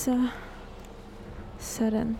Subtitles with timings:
[0.00, 0.28] Så.
[1.58, 2.18] Sådan.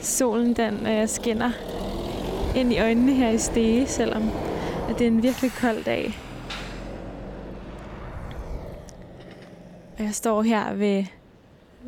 [0.00, 1.50] Solen den øh, skinner
[2.56, 4.22] ind i øjnene her i Stege, selvom
[4.88, 6.18] at det er en virkelig kold dag.
[9.98, 11.04] Og jeg står her ved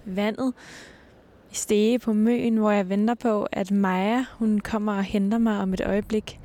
[0.05, 0.53] vandet
[1.51, 5.61] i Stege på Møen, hvor jeg venter på, at Maja hun kommer og henter mig
[5.61, 6.41] om et øjeblik.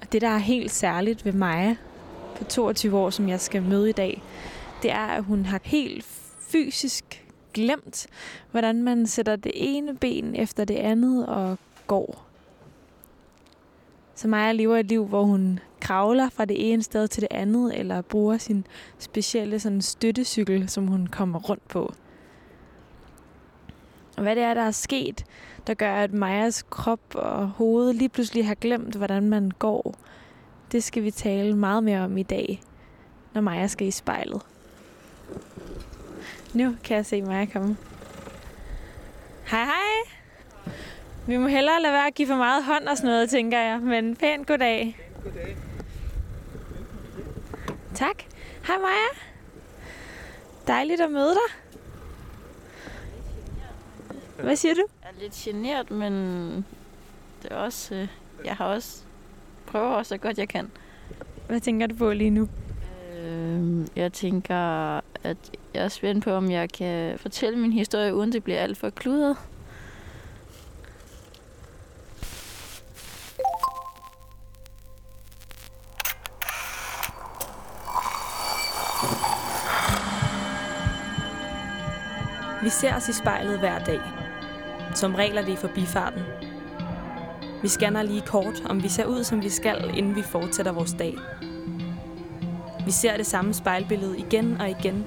[0.00, 1.76] Og det, der er helt særligt ved Maja
[2.36, 4.22] på 22 år, som jeg skal møde i dag,
[4.82, 6.04] det er, at hun har helt
[6.40, 8.06] fysisk glemt,
[8.50, 12.26] hvordan man sætter det ene ben efter det andet og går.
[14.14, 17.78] Så Maja lever et liv, hvor hun kravler fra det ene sted til det andet,
[17.78, 18.66] eller bruger sin
[18.98, 21.92] specielle sådan, støttecykel, som hun kommer rundt på.
[24.16, 25.24] Og hvad det er, der er sket,
[25.66, 29.94] der gør, at Majas krop og hoved lige pludselig har glemt, hvordan man går,
[30.72, 32.62] det skal vi tale meget mere om i dag,
[33.34, 34.42] når Maja skal i spejlet.
[36.54, 37.76] Nu kan jeg se Maja komme.
[39.46, 40.14] Hej hej!
[41.26, 43.80] Vi må hellere lade være at give for meget hånd og sådan noget, tænker jeg.
[43.80, 44.98] Men pænt goddag.
[45.24, 45.56] Goddag.
[47.94, 48.22] Tak.
[48.66, 49.08] Hej Maja.
[50.66, 51.54] Dejligt at møde dig.
[54.44, 54.86] Hvad siger du?
[55.02, 56.12] Jeg er lidt generet, men
[57.42, 58.08] det er også, øh,
[58.44, 59.02] jeg har også
[59.66, 60.70] prøver også så godt jeg kan.
[61.46, 62.48] Hvad tænker du på lige nu?
[63.16, 65.36] Øh, jeg tænker, at
[65.74, 68.90] jeg er spændt på, om jeg kan fortælle min historie, uden det bliver alt for
[68.90, 69.36] kludret.
[82.62, 84.00] Vi ser os i spejlet hver dag.
[84.94, 86.22] Som regel er det i forbifarten.
[87.62, 90.92] Vi scanner lige kort, om vi ser ud, som vi skal, inden vi fortsætter vores
[90.98, 91.14] dag.
[92.84, 95.06] Vi ser det samme spejlbillede igen og igen,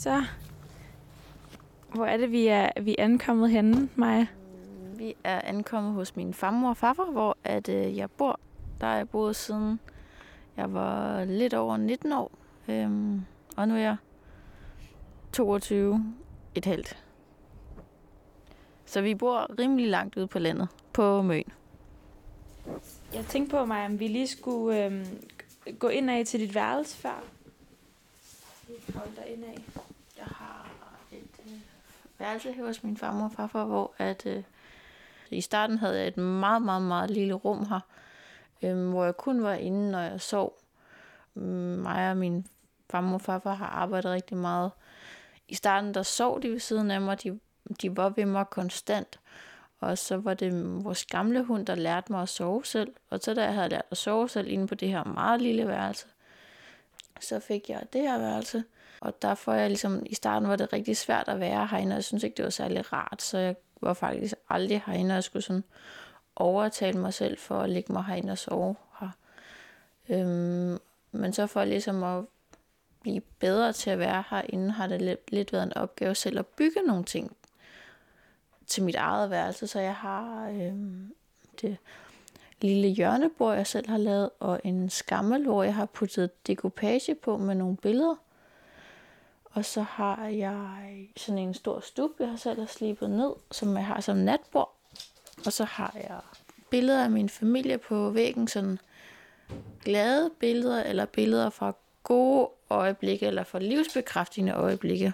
[0.00, 0.24] Så,
[1.94, 4.26] hvor er det, vi er, vi er ankommet henne, Maja?
[4.96, 8.40] Vi er ankommet hos min farmor og farfar, hvor at, øh, jeg bor.
[8.80, 9.80] Der har jeg boet siden
[10.56, 12.30] jeg var lidt over 19 år.
[12.68, 13.20] Øhm,
[13.56, 13.96] og nu er jeg
[15.32, 16.14] 22
[16.54, 17.04] et halvt.
[18.84, 21.44] Så vi bor rimelig langt ude på landet, på Møn.
[23.14, 25.06] Jeg tænkte på mig, om vi lige skulle øhm,
[25.78, 27.24] gå ind af til dit værelse før.
[28.94, 29.64] Hold dig ind af.
[30.16, 30.70] Jeg har
[31.12, 31.52] et øh,
[32.20, 34.42] værelse hos min farmor og farfar, hvor at, øh,
[35.30, 37.80] i starten havde jeg et meget, meget, meget lille rum her,
[38.62, 40.58] øh, hvor jeg kun var inde, når jeg sov.
[41.34, 42.46] Mig og min
[42.90, 44.70] farmor og farfar har arbejdet rigtig meget.
[45.48, 47.22] I starten, der sov de ved siden af mig.
[47.22, 47.40] De,
[47.82, 49.20] de var ved mig konstant.
[49.80, 52.94] Og så var det vores gamle hund, der lærte mig at sove selv.
[53.10, 55.68] Og så da jeg havde lært at sove selv inde på det her meget lille
[55.68, 56.06] værelse,
[57.20, 58.64] så fik jeg det her værelse.
[59.00, 62.04] Og derfor jeg ligesom, i starten var det rigtig svært at være herinde, og jeg
[62.04, 65.42] synes ikke, det var særlig rart, så jeg var faktisk aldrig herinde, og jeg skulle
[65.42, 65.64] sådan
[66.36, 69.08] overtale mig selv for at lægge mig herinde og sove her.
[70.08, 70.78] Øhm,
[71.12, 72.24] men så for ligesom at
[73.00, 76.46] blive bedre til at være herinde, har det lidt, lidt været en opgave selv at
[76.46, 77.36] bygge nogle ting
[78.66, 81.14] til mit eget værelse, så jeg har øhm,
[81.60, 81.76] det
[82.60, 87.36] lille hjørnebord, jeg selv har lavet, og en skammel, hvor jeg har puttet dekopage på
[87.36, 88.16] med nogle billeder.
[89.50, 93.76] Og så har jeg sådan en stor stup, jeg har selv har slibet ned, som
[93.76, 94.76] jeg har som natbord.
[95.46, 96.20] Og så har jeg
[96.70, 98.78] billeder af min familie på væggen, sådan
[99.84, 105.12] glade billeder, eller billeder fra gode øjeblikke, eller fra livsbekræftende øjeblikke.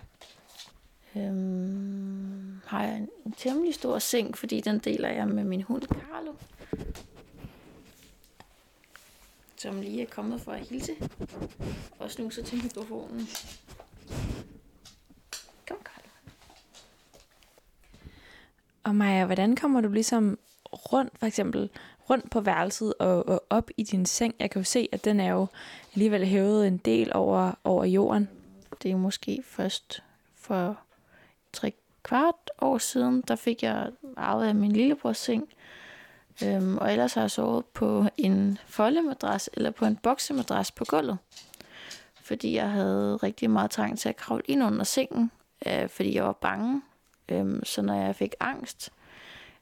[1.17, 5.83] Øhm, har jeg en, en temmelig stor seng, fordi den deler jeg med min hund
[5.83, 6.33] Carlo.
[9.57, 10.93] Som lige er kommet for at hilse.
[11.99, 13.29] Og snuser til mikrofonen.
[15.69, 16.11] Kom, Carlo.
[18.87, 20.39] Og Maja, hvordan kommer du ligesom
[20.73, 21.71] rundt, for eksempel
[22.11, 24.35] rundt på værelset og, og op i din seng?
[24.39, 25.47] Jeg kan jo se, at den er jo
[25.95, 28.29] alligevel hævet en del over, over jorden.
[28.83, 30.03] Det er måske først
[30.35, 30.79] for
[31.53, 31.73] tre
[32.03, 35.49] kvart år siden, der fik jeg arvet af min lillebrors seng.
[36.45, 41.19] Øhm, og ellers har jeg sovet på en foldemadras eller på en boksemadras på gulvet.
[42.23, 45.31] fordi jeg havde rigtig meget trang til at kravle ind under sengen,
[45.67, 46.83] øh, fordi jeg var bange.
[47.29, 48.93] Øhm, så når jeg fik angst,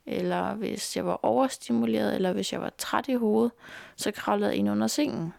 [0.06, 3.52] eller hvis jeg var overstimuleret, eller hvis jeg var træt i hovedet,
[3.96, 5.34] så kravlede jeg ind under sengen.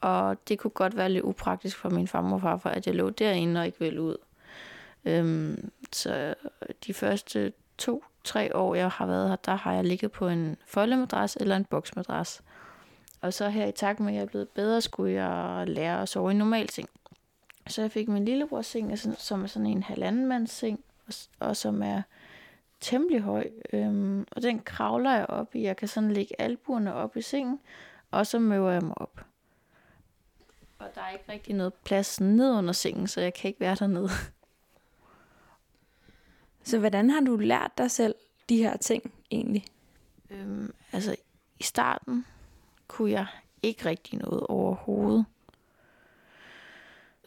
[0.00, 3.10] Og det kunne godt være lidt upraktisk for min farmor og farfar, at jeg lå
[3.10, 4.16] derinde og ikke ville ud.
[5.04, 6.34] Øhm, så
[6.86, 11.36] de første to-tre år, jeg har været her, der har jeg ligget på en foldemadras
[11.36, 12.42] eller en boksmadras.
[13.20, 16.08] Og så her i takt med, at jeg er blevet bedre, skulle jeg lære at
[16.08, 16.88] sove i normal seng.
[17.68, 20.80] Så jeg fik min lillebrors seng, som er sådan en halvandenmands seng,
[21.38, 22.02] og som er
[22.80, 23.50] temmelig høj.
[23.72, 25.62] Øhm, og den kravler jeg op i.
[25.62, 27.60] Jeg kan sådan lægge albuerne op i sengen,
[28.10, 29.24] og så møver jeg mig op.
[30.78, 33.74] Og der er ikke rigtig noget plads ned under sengen, så jeg kan ikke være
[33.74, 34.08] dernede.
[36.64, 38.14] Så hvordan har du lært dig selv
[38.48, 39.64] de her ting egentlig?
[40.30, 41.16] Øhm, altså,
[41.58, 42.26] i starten
[42.88, 43.26] kunne jeg
[43.62, 45.24] ikke rigtig noget overhovedet.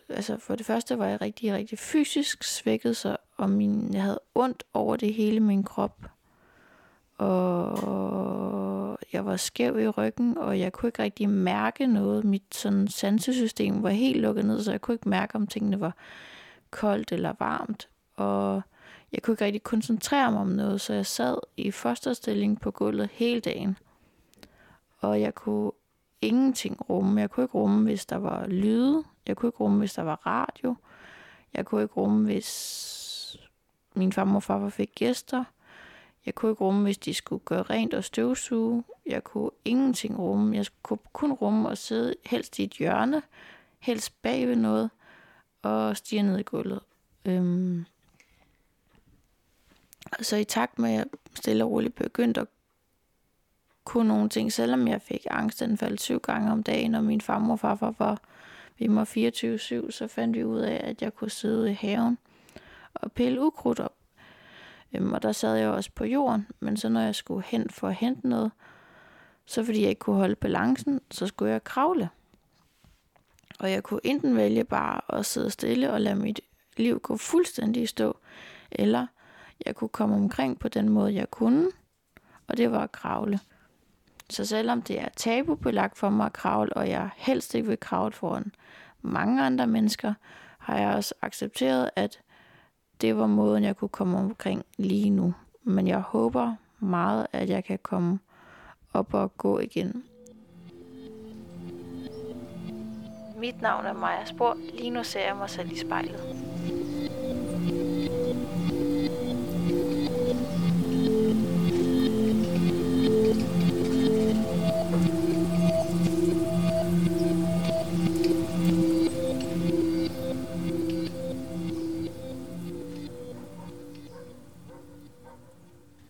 [0.09, 4.19] Altså, for det første var jeg rigtig, rigtig fysisk svækket, så og min, jeg havde
[4.36, 6.06] ondt over det hele min krop.
[7.18, 12.25] Og jeg var skæv i ryggen, og jeg kunne ikke rigtig mærke noget.
[12.25, 15.95] Mit sådan sansesystem var helt lukket ned, så jeg kunne ikke mærke, om tingene var
[16.71, 17.89] koldt eller varmt.
[18.15, 18.62] Og
[19.12, 23.09] jeg kunne ikke rigtig koncentrere mig om noget, så jeg sad i fosterstilling på gulvet
[23.13, 23.77] hele dagen.
[25.00, 25.71] Og jeg kunne
[26.21, 27.21] ingenting rumme.
[27.21, 29.03] Jeg kunne ikke rumme, hvis der var lyde.
[29.27, 30.75] Jeg kunne ikke rumme, hvis der var radio.
[31.53, 32.99] Jeg kunne ikke rumme, hvis
[34.00, 35.44] min far og far fik gæster.
[36.25, 38.84] Jeg kunne ikke rumme, hvis de skulle gøre rent og støvsuge.
[39.06, 40.56] Jeg kunne ingenting rumme.
[40.56, 43.22] Jeg kunne kun rumme og sidde helst i et hjørne,
[43.80, 44.90] helst bag ved noget,
[45.62, 46.80] og stige ned i gulvet.
[47.25, 47.86] Øhm,
[50.22, 51.06] så i takt med, at jeg
[51.36, 52.48] stille og roligt begyndte at
[53.84, 57.60] kunne nogle ting, selvom jeg fik angstanfald syv gange om dagen, og min farmor og
[57.60, 58.22] farfar var,
[58.78, 59.06] vi må 24-7,
[59.92, 62.18] så fandt vi ud af, at jeg kunne sidde i haven
[62.94, 63.95] og pille ukrudt op.
[64.95, 67.88] Øhm, og der sad jeg også på jorden, men så når jeg skulle hen for
[67.88, 68.51] at hente noget,
[69.45, 72.09] så fordi jeg ikke kunne holde balancen, så skulle jeg kravle.
[73.59, 76.41] Og jeg kunne enten vælge bare at sidde stille og lade mit
[76.77, 78.18] liv gå fuldstændig i stå,
[78.71, 79.07] eller
[79.65, 81.68] jeg kunne komme omkring på den måde, jeg kunne,
[82.47, 83.39] og det var at kravle.
[84.30, 88.13] Så selvom det er tabubelagt for mig at kravle, og jeg helst ikke vil kravle
[88.13, 88.51] foran
[89.01, 90.13] mange andre mennesker,
[90.59, 92.19] har jeg også accepteret, at
[93.01, 95.34] det var måden, jeg kunne komme omkring lige nu.
[95.63, 98.19] Men jeg håber meget, at jeg kan komme
[98.94, 100.04] op og gå igen.
[103.38, 104.57] Mit navn er Maja Spor.
[104.74, 106.19] Lige nu ser jeg mig selv i spejlet.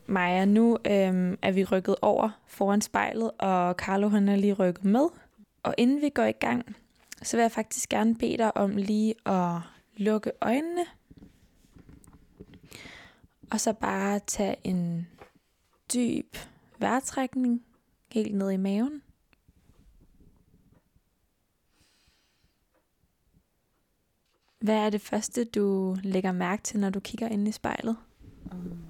[0.09, 4.85] Maja, nu øhm, er vi rykket over foran spejlet, og Carlo han er lige rykket
[4.85, 5.07] med.
[5.63, 6.75] Og inden vi går i gang,
[7.21, 9.61] så vil jeg faktisk gerne bede dig om lige at
[9.97, 10.85] lukke øjnene.
[13.51, 15.07] Og så bare tage en
[15.93, 16.37] dyb
[16.79, 17.63] vejrtrækning
[18.11, 19.01] helt ned i maven.
[24.59, 27.97] Hvad er det første, du lægger mærke til, når du kigger ind i spejlet?
[28.51, 28.88] Mm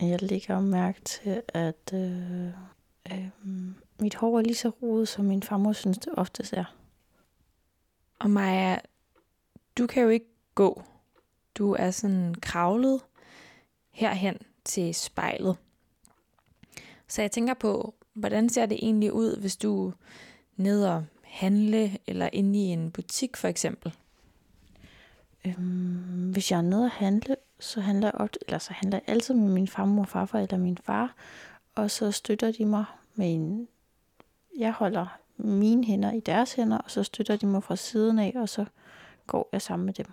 [0.00, 2.46] jeg lægger mærke til, at øh,
[3.12, 3.28] øh,
[4.00, 6.76] mit hår er lige så rodet, som min farmor synes, det oftest er.
[8.18, 8.78] Og Maja,
[9.78, 10.82] du kan jo ikke gå.
[11.54, 13.00] Du er sådan kravlet
[13.90, 15.56] herhen til spejlet.
[17.08, 19.92] Så jeg tænker på, hvordan ser det egentlig ud, hvis du
[20.56, 23.94] nede og handle, eller inde i en butik for eksempel?
[25.44, 29.14] Øhm, hvis jeg er nede og handle, så handler jeg, op, eller så handler jeg
[29.14, 31.14] altid med min farmor farfar eller min far,
[31.74, 32.84] og så støtter de mig
[33.14, 33.68] med en...
[34.58, 38.32] Jeg holder mine hænder i deres hænder, og så støtter de mig fra siden af,
[38.36, 38.64] og så
[39.26, 40.06] går jeg sammen med dem.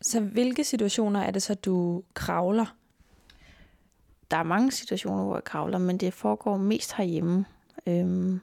[0.00, 2.76] Så hvilke situationer er det så, du kravler?
[4.30, 7.44] Der er mange situationer, hvor jeg kravler, men det foregår mest herhjemme.
[7.86, 8.40] Øhm,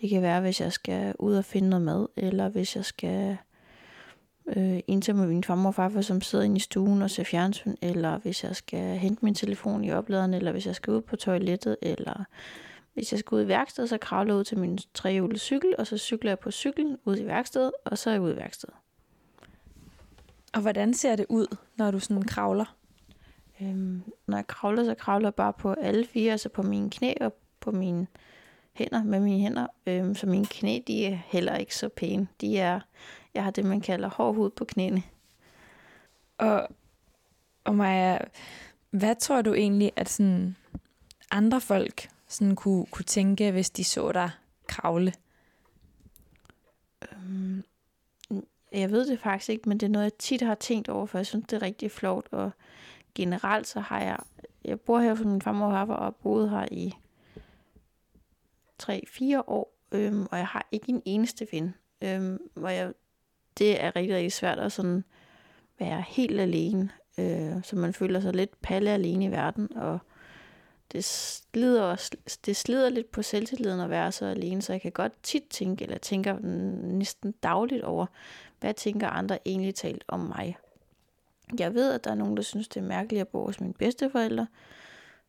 [0.00, 3.36] det kan være, hvis jeg skal ud og finde noget mad, eller hvis jeg skal
[4.46, 7.74] øh, ensom med min farmor og farfar, som sidder inde i stuen og ser fjernsyn,
[7.82, 11.16] eller hvis jeg skal hente min telefon i opladeren, eller hvis jeg skal ud på
[11.16, 12.24] toilettet, eller
[12.94, 15.86] hvis jeg skal ud i værkstedet, så kravler jeg ud til min trehjulede cykel, og
[15.86, 18.74] så cykler jeg på cyklen ud i værkstedet, og så er jeg ude i værkstedet.
[20.54, 22.76] Og hvordan ser det ud, når du sådan kravler?
[23.60, 27.12] Øhm, når jeg kravler, så kravler jeg bare på alle fire, altså på mine knæ
[27.20, 28.06] og på mine
[28.72, 29.66] hænder med mine hænder.
[29.86, 32.28] Øhm, så mine knæ, de er heller ikke så pæne.
[32.40, 32.80] De er,
[33.34, 35.02] jeg har det, man kalder hård hud på knæene.
[36.38, 36.68] Og,
[37.64, 38.18] og Maja,
[38.90, 40.56] hvad tror du egentlig, at sådan
[41.30, 44.30] andre folk sådan kunne, kunne tænke, hvis de så dig
[44.66, 45.12] kravle?
[47.12, 47.64] Øhm,
[48.72, 51.18] jeg ved det faktisk ikke, men det er noget, jeg tit har tænkt over, for
[51.18, 52.28] jeg synes, det er rigtig flot.
[52.30, 52.50] Og
[53.14, 54.18] generelt så har jeg,
[54.64, 56.94] jeg bor her for min farmor og og har boet her i
[58.82, 61.74] 3-4 år, øhm, og jeg har ikke en eneste ven.
[62.02, 62.92] Øhm, hvor jeg,
[63.58, 65.04] det er rigtig, rigtig svært at sådan
[65.78, 69.98] være helt alene, øh, så man føler sig lidt palle alene i verden, og
[70.92, 72.10] det slider, også,
[72.46, 75.84] det slider lidt på selvtilliden at være så alene, så jeg kan godt tit tænke,
[75.84, 76.38] eller tænker
[76.82, 78.06] næsten dagligt over,
[78.60, 80.56] hvad tænker andre egentlig talt om mig.
[81.58, 83.74] Jeg ved, at der er nogen, der synes, det er mærkeligt at bo hos mine
[83.74, 84.46] bedsteforældre,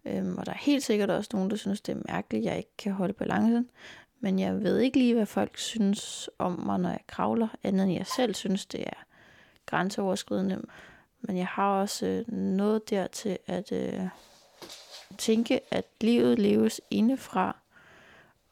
[0.06, 2.58] øhm, og der er helt sikkert også nogen, der synes, det er mærkeligt, at jeg
[2.58, 3.70] ikke kan holde balancen.
[4.20, 7.94] Men jeg ved ikke lige, hvad folk synes om mig, når jeg kravler, andet end
[7.94, 9.06] jeg selv synes, det er
[9.66, 10.62] grænseoverskridende.
[11.22, 14.08] Men jeg har også øh, noget der dertil at øh,
[15.18, 17.58] tænke, at livet leves indefra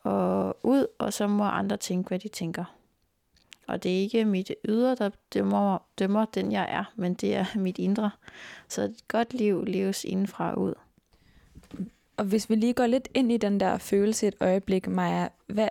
[0.03, 2.65] og ud, og så må andre tænke, hvad de tænker.
[3.67, 7.45] Og det er ikke mit ydre, der dømmer, dømmer den, jeg er, men det er
[7.65, 8.11] mit indre.
[8.67, 10.73] Så et godt liv leves indefra og ud.
[12.17, 15.69] Og hvis vi lige går lidt ind i den der følelse et øjeblik, Maja, hvad,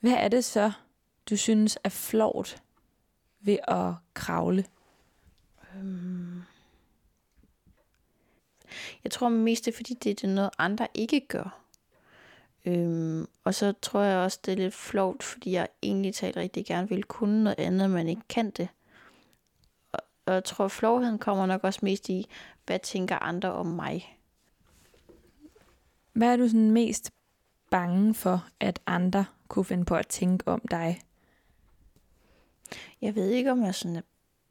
[0.00, 0.72] hvad er det så,
[1.30, 2.62] du synes er flot
[3.40, 4.64] ved at kravle?
[5.76, 6.42] Øhm.
[9.04, 11.60] Jeg tror mest det er, fordi det er noget, andre ikke gør.
[12.64, 16.66] Øhm, og så tror jeg også, det er lidt flot, fordi jeg egentlig taler rigtig
[16.66, 18.68] gerne vil kunne noget andet, men ikke kan det.
[19.92, 22.26] Og, og jeg tror, flovheden kommer nok også mest i,
[22.66, 24.19] hvad tænker andre om mig?
[26.12, 27.10] Hvad er du sådan mest
[27.70, 31.00] bange for, at andre kunne finde på at tænke om dig?
[33.02, 34.02] Jeg ved ikke, om jeg sådan er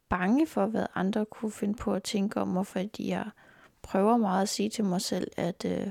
[0.08, 3.30] bange for, hvad andre kunne finde på at tænke om mig, fordi jeg
[3.82, 5.90] prøver meget at sige til mig selv, at øh,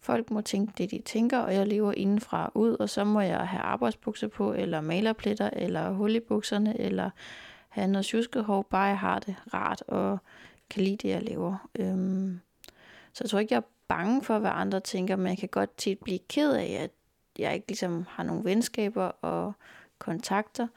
[0.00, 3.48] folk må tænke det, de tænker, og jeg lever indenfra ud, og så må jeg
[3.48, 7.10] have arbejdsbukser på, eller malerpletter, eller hul i bukserne, eller
[7.68, 10.18] have noget tjuskehov, bare jeg har det rart, og
[10.70, 11.68] kan lide det, jeg laver.
[11.78, 12.40] Øhm,
[13.12, 15.76] så jeg tror ikke, jeg er bange for, hvad andre tænker, men jeg kan godt
[15.76, 16.90] tit blive ked af, at
[17.38, 19.52] jeg ikke ligesom har nogle venskaber og
[19.98, 20.68] kontakter.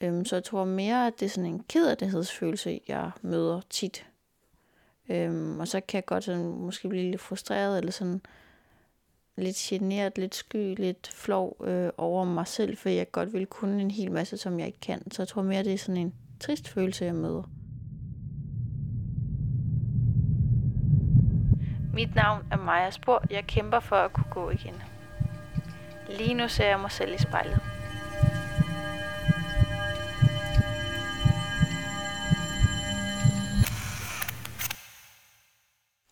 [0.00, 4.06] Øhm, så jeg tror mere, at det er sådan en kederlighedsfølelse, jeg møder tit.
[5.08, 8.20] Øhm, og så kan jeg godt sådan, måske blive lidt frustreret, eller sådan
[9.36, 13.82] lidt generet, lidt sky, lidt flov øh, over mig selv, for jeg godt vil kunne
[13.82, 15.10] en hel masse, som jeg ikke kan.
[15.10, 17.42] Så jeg tror mere, det er sådan en trist følelse, jeg møder.
[21.94, 23.24] Mit navn er Maja Spor.
[23.30, 24.74] Jeg kæmper for at kunne gå igen.
[26.08, 27.60] Lige nu ser jeg mig selv i spejlet.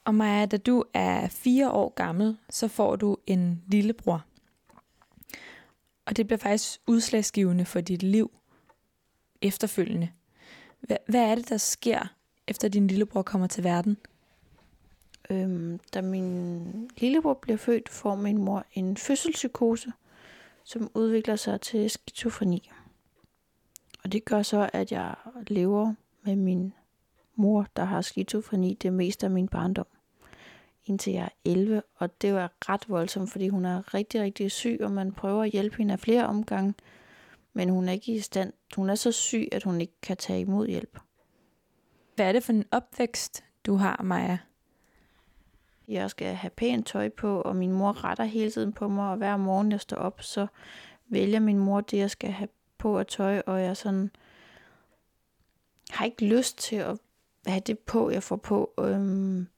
[0.04, 4.24] Og Maja, da du er fire år gammel, så får du en lillebror.
[6.06, 8.30] Og det bliver faktisk udslagsgivende for dit liv
[9.42, 10.08] efterfølgende.
[10.80, 12.14] Hvad, hvad er det, der sker,
[12.46, 13.96] efter din lillebror kommer til verden?
[15.30, 19.92] Øhm, da min lillebror bliver født, får min mor en fødselspsykose,
[20.64, 22.70] som udvikler sig til skizofreni.
[24.04, 25.14] Og det gør så, at jeg
[25.46, 26.72] lever med min
[27.34, 29.86] mor, der har skizofreni det meste af min barndom
[30.88, 34.78] indtil jeg er 11, og det var ret voldsomt, fordi hun er rigtig, rigtig syg,
[34.80, 36.74] og man prøver at hjælpe hende af flere omgange,
[37.52, 38.52] men hun er ikke i stand.
[38.76, 40.98] Hun er så syg, at hun ikke kan tage imod hjælp.
[42.14, 44.38] Hvad er det for en opvækst, du har, Maja?
[45.88, 49.16] Jeg skal have pænt tøj på, og min mor retter hele tiden på mig, og
[49.16, 50.46] hver morgen jeg står op, så
[51.08, 54.10] vælger min mor det, jeg skal have på af tøj, og jeg sådan
[55.90, 56.98] har ikke lyst til at
[57.46, 58.72] have det på, jeg får på.
[58.80, 59.48] Øhm,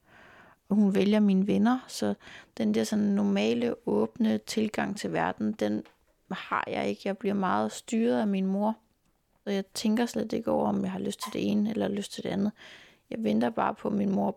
[0.71, 2.15] hun vælger mine venner, så
[2.59, 5.83] den der sådan normale, åbne tilgang til verden, den
[6.31, 7.03] har jeg ikke.
[7.05, 8.77] Jeg bliver meget styret af min mor,
[9.45, 12.13] så jeg tænker slet ikke over, om jeg har lyst til det ene eller lyst
[12.13, 12.53] til det andet.
[13.11, 14.37] Jeg venter bare på, at min mor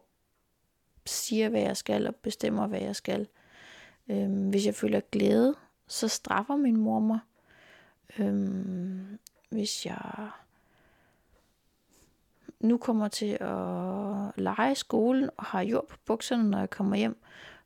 [1.06, 3.28] siger, hvad jeg skal, og bestemmer, hvad jeg skal.
[4.10, 5.56] Øhm, hvis jeg føler glæde,
[5.88, 7.20] så straffer min mor mig.
[8.20, 9.20] Øhm,
[9.50, 10.30] hvis jeg
[12.60, 16.96] nu kommer til at lege i skolen og har jord på bukserne, når jeg kommer
[16.96, 17.18] hjem,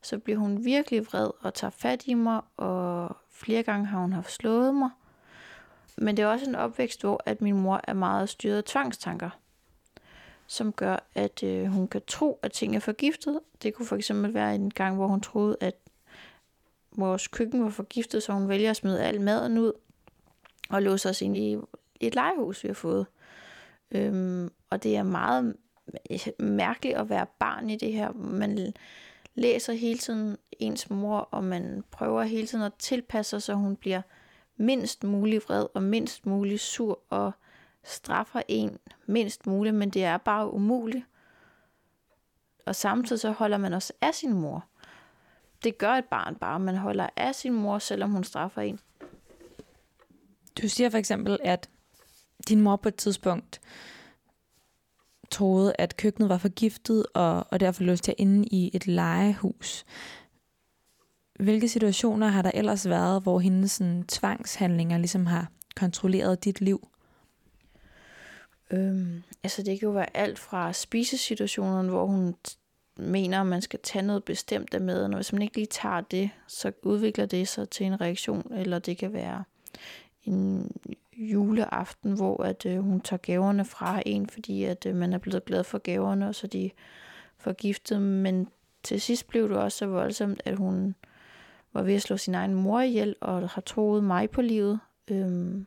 [0.02, 4.12] så bliver hun virkelig vred og tager fat i mig, og flere gange har hun
[4.12, 4.90] haft slået mig.
[5.96, 9.30] Men det er også en opvækst, hvor at min mor er meget styret af tvangstanker,
[10.48, 13.40] som gør, at øh, hun kan tro, at ting er forgiftet.
[13.62, 15.74] Det kunne for eksempel være en gang, hvor hun troede, at
[16.96, 19.72] vores køkken var forgiftet, så hun vælger at smide al maden ud
[20.70, 21.56] og låse os ind i
[22.00, 23.06] et legehus, vi har fået.
[23.90, 25.56] Øhm, og det er meget
[26.38, 28.12] mærkeligt at være barn i det her.
[28.12, 28.72] Man
[29.34, 33.76] læser hele tiden ens mor, og man prøver hele tiden at tilpasse sig, så hun
[33.76, 34.02] bliver
[34.56, 37.32] mindst mulig vred og mindst mulig sur og
[37.88, 41.04] straffer en mindst muligt, men det er bare umuligt.
[42.66, 44.64] Og samtidig så holder man også af sin mor.
[45.64, 48.80] Det gør et barn bare, man holder af sin mor, selvom hun straffer en.
[50.62, 51.70] Du siger for eksempel, at
[52.48, 53.60] din mor på et tidspunkt
[55.30, 59.84] troede, at køkkenet var forgiftet, og, og derfor løste til inde i et legehus.
[61.40, 66.88] Hvilke situationer har der ellers været, hvor hendes sådan, tvangshandlinger ligesom har kontrolleret dit liv?
[68.70, 72.34] Øhm, altså det kan jo være alt fra spisesituationen, hvor hun
[72.96, 76.00] mener, at man skal tage noget bestemt af maden, og hvis man ikke lige tager
[76.00, 79.44] det, så udvikler det sig til en reaktion, eller det kan være
[80.24, 80.70] en
[81.16, 85.44] juleaften, hvor at øh, hun tager gaverne fra en, fordi at øh, man er blevet
[85.44, 86.70] glad for gaverne, og så de
[87.38, 88.02] forgiftet.
[88.02, 88.48] Men
[88.82, 90.94] til sidst blev det også så voldsomt, at hun
[91.72, 94.80] var ved at slå sin egen mor ihjel, og har troet mig på livet.
[95.08, 95.66] Øhm,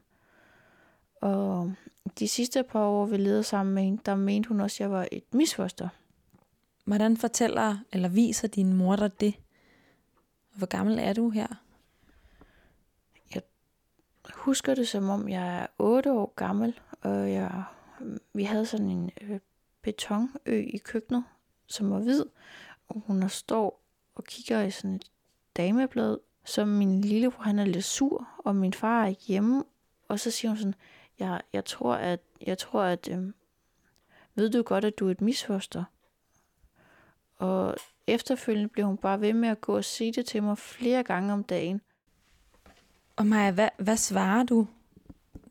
[1.22, 1.74] og
[2.20, 4.92] de sidste par år, vi levede sammen med hende, der mente hun også, at jeg
[4.92, 5.90] var et misfoster.
[6.86, 9.34] Hvordan fortæller eller viser din mor dig det?
[10.56, 11.48] Hvor gammel er du her?
[14.42, 17.64] husker det som om, jeg er 8 år gammel, og jeg,
[18.34, 19.40] vi havde sådan en øh,
[19.82, 21.24] betonø i køkkenet,
[21.68, 22.26] som var hvid,
[22.90, 23.84] og hun står
[24.16, 25.12] og kigger i sådan et
[25.58, 29.64] dameblad, som min lillebror, han er lidt sur, og min far er ikke hjemme,
[30.08, 30.76] og så siger hun sådan,
[31.20, 33.34] jeg, jeg tror, at, jeg tror, at øh,
[34.36, 35.84] ved du godt, at du er et misfoster?
[37.36, 37.76] Og
[38.08, 41.34] efterfølgende blev hun bare ved med at gå og sige det til mig flere gange
[41.34, 41.82] om dagen.
[43.16, 44.68] Og Maja, hvad, hvad svarer du,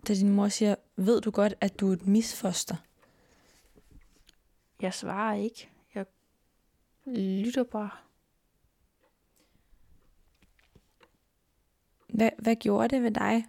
[0.09, 2.77] da din mor siger, ved du godt, at du er et misfoster?
[4.81, 5.69] Jeg svarer ikke.
[5.95, 6.07] Jeg
[7.07, 7.91] lytter bare.
[12.09, 13.47] Hvad, hvad gjorde det ved dig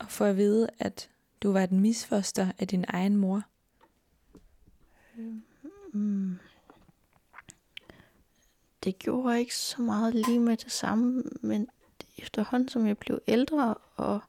[0.00, 1.10] at få at vide, at
[1.42, 3.42] du var et misfoster af din egen mor?
[5.92, 6.38] Mm.
[8.84, 11.68] Det gjorde ikke så meget lige med det samme, men
[12.18, 14.20] efterhånden som jeg blev ældre og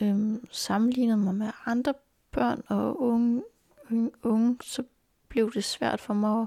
[0.00, 1.94] øhm, sammenlignede mig med andre
[2.30, 3.42] børn og unge,
[3.90, 4.82] unge, unge, så
[5.28, 6.46] blev det svært for mig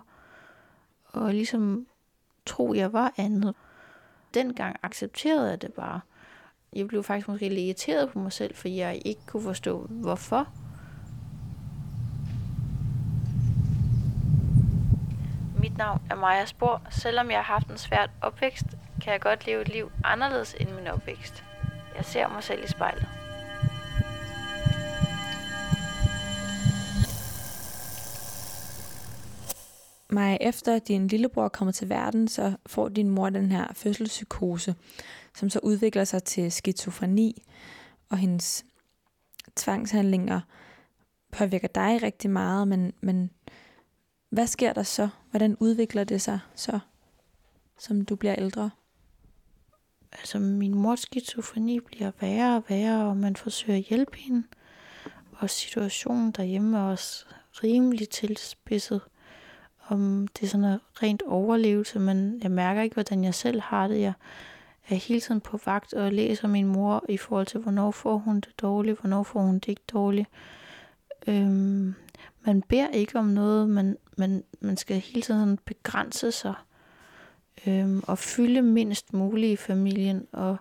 [1.14, 1.88] at, at ligesom
[2.46, 3.56] tro, jeg var andet.
[4.34, 6.02] Dengang accepterede jeg det bare.
[6.76, 10.48] Jeg blev faktisk måske lidt irriteret på mig selv, fordi jeg ikke kunne forstå, hvorfor.
[15.60, 16.82] Mit navn er Maja Spor.
[16.90, 18.66] Selvom jeg har haft en svært opvækst,
[19.02, 21.44] kan jeg godt leve et liv anderledes end min opvækst.
[21.98, 23.08] Jeg ser mig selv i spejlet.
[30.10, 34.76] Maja, efter din lillebror kommer til verden, så får din mor den her fødselspsykose,
[35.36, 37.44] som så udvikler sig til skizofreni,
[38.10, 38.66] og hendes
[39.56, 40.42] tvangshandlinger
[41.32, 43.32] påvirker dig rigtig meget, men, men
[44.30, 45.10] hvad sker der så?
[45.30, 46.80] Hvordan udvikler det sig så,
[47.78, 48.70] som du bliver ældre?
[50.20, 54.44] altså min mors skizofreni bliver værre og værre, og man forsøger at hjælpe hende.
[55.32, 57.26] Og situationen derhjemme er også
[57.64, 59.02] rimelig tilspidset.
[59.88, 63.88] Om det er sådan en rent overlevelse, men jeg mærker ikke, hvordan jeg selv har
[63.88, 64.00] det.
[64.00, 64.14] Jeg
[64.90, 68.36] er hele tiden på vagt og læser min mor i forhold til, hvornår får hun
[68.36, 70.30] det dårligt, hvornår får hun det ikke dårligt.
[71.28, 71.94] Øhm,
[72.46, 76.54] man beder ikke om noget, men man, man skal hele tiden begrænse sig
[77.68, 80.28] øhm, og fylde mindst muligt i familien.
[80.32, 80.58] Og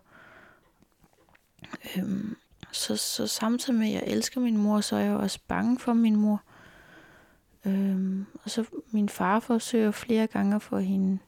[1.97, 2.37] øhm,
[2.73, 5.93] så, så samtidig med, at jeg elsker min mor, så er jeg også bange for
[5.93, 6.43] min mor.
[7.67, 11.19] Øhm, og så min far forsøger flere gange at få hende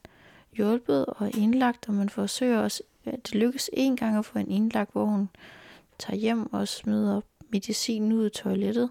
[0.56, 4.92] hjulpet og indlagt, og man forsøger også, det lykkes en gang at få en indlagt,
[4.92, 5.28] hvor hun
[5.98, 7.20] tager hjem og smider
[7.52, 8.90] medicin ud i toilettet.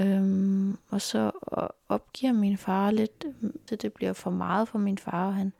[0.00, 1.30] Øhm, og så
[1.88, 3.24] opgiver min far lidt,
[3.66, 5.52] så det bliver for meget for min far, og han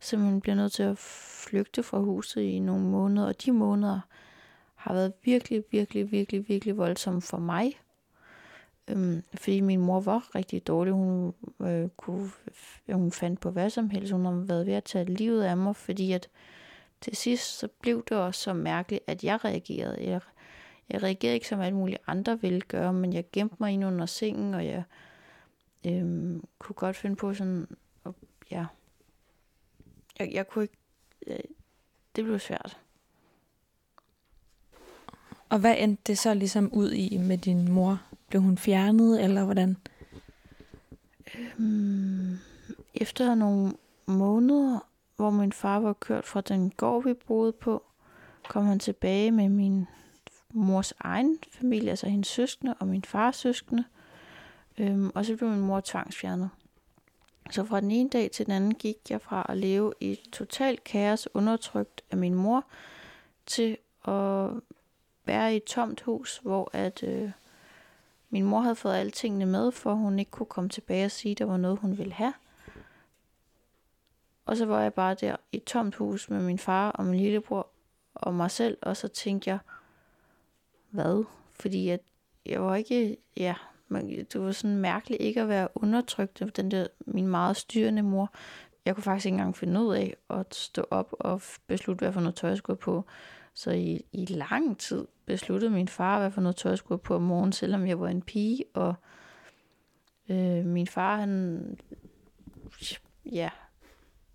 [0.00, 4.00] simpelthen bliver nødt til at flygte fra huset i nogle måneder, og de måneder
[4.74, 7.78] har været virkelig, virkelig, virkelig, virkelig voldsomme for mig.
[8.88, 10.92] Øhm, fordi min mor var rigtig dårlig.
[10.92, 12.30] Hun, øh, kunne,
[12.92, 14.12] hun fandt på hvad som helst.
[14.12, 16.28] Hun har været ved at tage livet af mig, fordi at
[17.00, 20.10] til sidst så blev det også så mærkeligt, at jeg reagerede.
[20.10, 20.20] Jeg,
[20.90, 24.06] jeg reagerede ikke som alle mulige andre ville gøre, men jeg gemte mig ind under
[24.06, 24.82] sengen, og jeg
[25.86, 27.68] øhm, kunne godt finde på sådan,
[28.04, 28.14] og,
[28.50, 28.66] ja,
[30.18, 30.76] jeg, jeg kunne ikke...
[31.26, 31.38] Øh,
[32.16, 32.78] det blev svært.
[35.48, 38.07] Og hvad endte det så ligesom ud i med din mor?
[38.28, 39.76] Blev hun fjernet, eller hvordan?
[41.58, 42.38] Øhm,
[42.94, 43.72] efter nogle
[44.06, 44.78] måneder,
[45.16, 47.84] hvor min far var kørt fra den gård, vi boede på,
[48.48, 49.86] kom han tilbage med min
[50.52, 53.84] mors egen familie, altså hendes søskende og min fars søskende.
[54.78, 56.50] Øhm, og så blev min mor tvangsfjernet.
[57.50, 60.84] Så fra den ene dag til den anden gik jeg fra at leve i totalt
[60.84, 62.64] kaos, undertrykt af min mor,
[63.46, 63.76] til
[64.08, 64.50] at
[65.24, 67.30] være i et tomt hus, hvor at øh,
[68.30, 71.32] min mor havde fået alle tingene med, for hun ikke kunne komme tilbage og sige,
[71.32, 72.34] at der var noget, hun ville have.
[74.46, 77.20] Og så var jeg bare der i et tomt hus med min far og min
[77.20, 77.68] lillebror
[78.14, 79.58] og mig selv, og så tænkte jeg,
[80.90, 81.24] hvad?
[81.60, 82.00] Fordi at
[82.46, 83.54] jeg var ikke, ja,
[83.88, 88.02] man, det var sådan mærkeligt ikke at være undertrykt af den der, min meget styrende
[88.02, 88.32] mor.
[88.84, 92.20] Jeg kunne faktisk ikke engang finde ud af at stå op og beslutte, hvad for
[92.20, 93.04] noget tøj jeg skulle på.
[93.54, 97.14] Så i, i lang tid besluttede min far, hvad for noget tøj jeg skulle på
[97.14, 98.64] om morgenen, selvom jeg var en pige.
[98.74, 98.94] Og
[100.28, 101.78] øh, min far, han
[103.32, 103.50] ja,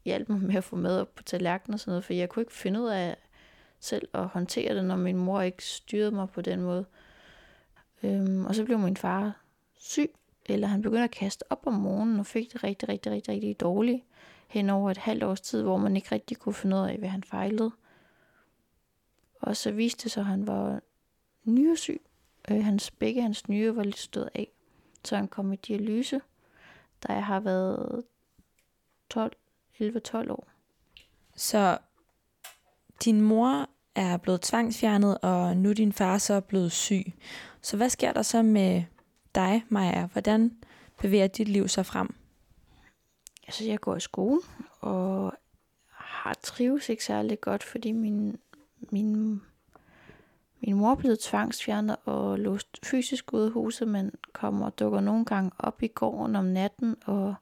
[0.06, 2.41] hjalp mig med at få mad op på tallerkenen og sådan noget, for jeg kunne
[2.41, 3.17] ikke finde ud af
[3.79, 6.86] selv at håndtere det, når min mor ikke styrede mig på den måde.
[8.03, 9.41] Øhm, og så blev min far
[9.77, 10.12] syg,
[10.45, 13.60] eller han begyndte at kaste op om morgenen og fik det rigtig, rigtig, rigtig, rigtig
[13.60, 14.03] dårligt
[14.47, 17.10] hen over et halvt års tid, hvor man ikke rigtig kunne finde ud af, hvad
[17.10, 17.71] han fejlede.
[19.43, 20.82] Og så viste det sig, at han var
[21.43, 22.01] nyresyg.
[22.51, 24.47] Øh, hans, begge hans nyre var lidt stået af.
[25.03, 26.21] Så han kom i dialyse,
[27.08, 28.03] da jeg har været
[29.10, 29.34] 12,
[29.82, 30.47] 11-12 år.
[31.36, 31.77] Så
[33.03, 37.13] din mor er blevet tvangsfjernet, og nu er din far så blevet syg.
[37.62, 38.84] Så hvad sker der så med
[39.36, 40.06] dig, Maja?
[40.06, 40.58] Hvordan
[41.01, 42.15] bevæger dit liv sig frem?
[43.47, 44.41] Altså, jeg går i skole,
[44.79, 45.34] og
[45.89, 48.39] har trives ikke særlig godt, fordi min,
[48.91, 49.41] min,
[50.61, 55.25] min mor blev tvangsfjernet og låst fysisk ud af huset, men kommer og dukker nogle
[55.25, 57.35] gange op i gården om natten, og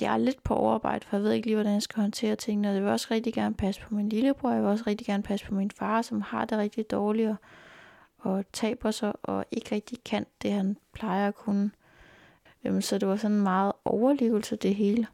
[0.00, 2.68] jeg er lidt på overarbejde, for jeg ved ikke lige, hvordan jeg skal håndtere tingene,
[2.68, 5.22] og jeg vil også rigtig gerne passe på min lillebror, jeg vil også rigtig gerne
[5.22, 7.36] passe på min far, som har det rigtig dårligt, og,
[8.18, 11.70] og taber sig, og ikke rigtig kan det, han plejer at kunne.
[12.64, 15.06] Øhm, så det var sådan meget overlevelse, det hele.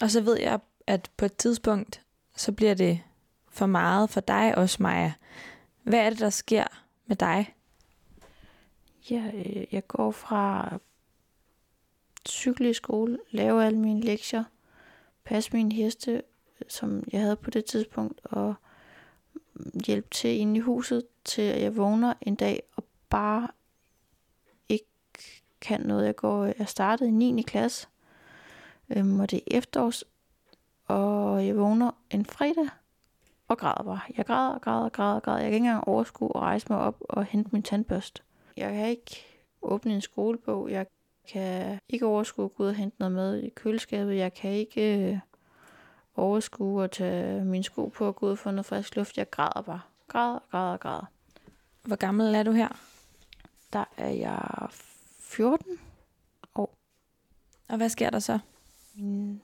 [0.00, 2.02] Og så ved jeg, at på et tidspunkt,
[2.36, 3.02] så bliver det
[3.48, 5.12] for meget for dig også, Maja.
[5.82, 6.64] Hvad er det, der sker
[7.06, 7.54] med dig?
[9.10, 10.78] Ja, øh, jeg går fra
[12.28, 14.44] cykle i skole, lave alle mine lektier,
[15.24, 16.22] passe min heste, øh,
[16.68, 18.54] som jeg havde på det tidspunkt, og
[19.86, 23.48] hjælpe til inde i huset, til at jeg vågner en dag og bare
[24.68, 24.86] ikke
[25.60, 26.06] kan noget.
[26.06, 27.42] Jeg går, øh, jeg startede i 9.
[27.42, 27.86] klasse,
[28.90, 30.04] øhm, og det er efterårs,
[30.86, 32.68] og jeg vågner en fredag
[33.48, 34.00] og græder bare.
[34.16, 35.38] Jeg græder og græder og græder og græder.
[35.38, 38.22] Jeg kan ikke engang overskue at rejse mig op og hente min tandbørste.
[38.56, 39.24] Jeg kan ikke
[39.62, 40.70] åbne en skolebog.
[40.70, 40.86] Jeg
[41.28, 44.16] kan ikke overskue at gå ud og hente noget med i køleskabet.
[44.16, 45.18] Jeg kan ikke øh,
[46.16, 49.18] overskue at tage mine sko på og gå ud og få noget frisk luft.
[49.18, 49.80] Jeg græder bare.
[50.08, 51.04] Græder, græder, græder.
[51.82, 52.68] Hvor gammel er du her?
[53.72, 54.68] Der er jeg
[55.20, 55.78] 14
[56.54, 56.74] år.
[57.68, 58.38] Og hvad sker der så?
[58.94, 59.42] Min